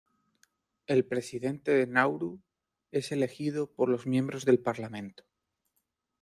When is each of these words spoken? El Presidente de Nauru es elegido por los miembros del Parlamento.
El 0.87 1.05
Presidente 1.05 1.69
de 1.75 1.85
Nauru 1.85 2.41
es 2.91 3.11
elegido 3.11 3.71
por 3.71 3.87
los 3.87 4.07
miembros 4.07 4.45
del 4.45 4.59
Parlamento. 4.59 5.25